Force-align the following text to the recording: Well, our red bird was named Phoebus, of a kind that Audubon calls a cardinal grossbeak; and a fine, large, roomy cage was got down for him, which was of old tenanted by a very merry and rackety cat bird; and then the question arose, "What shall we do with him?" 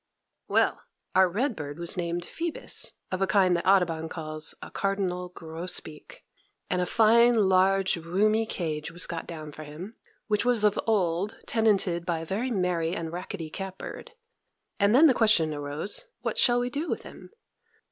Well, 0.47 0.81
our 1.13 1.29
red 1.29 1.55
bird 1.55 1.77
was 1.77 1.95
named 1.95 2.25
Phoebus, 2.25 2.93
of 3.11 3.21
a 3.21 3.27
kind 3.27 3.55
that 3.55 3.67
Audubon 3.67 4.09
calls 4.09 4.55
a 4.59 4.71
cardinal 4.71 5.29
grossbeak; 5.29 6.23
and 6.71 6.81
a 6.81 6.87
fine, 6.87 7.35
large, 7.35 7.97
roomy 7.97 8.47
cage 8.47 8.89
was 8.89 9.05
got 9.05 9.27
down 9.27 9.51
for 9.51 9.63
him, 9.63 9.95
which 10.25 10.43
was 10.43 10.63
of 10.63 10.79
old 10.87 11.37
tenanted 11.45 12.03
by 12.03 12.17
a 12.21 12.25
very 12.25 12.49
merry 12.49 12.95
and 12.95 13.13
rackety 13.13 13.51
cat 13.51 13.77
bird; 13.77 14.13
and 14.79 14.95
then 14.95 15.05
the 15.05 15.13
question 15.13 15.53
arose, 15.53 16.07
"What 16.21 16.39
shall 16.39 16.59
we 16.59 16.71
do 16.71 16.89
with 16.89 17.03
him?" 17.03 17.29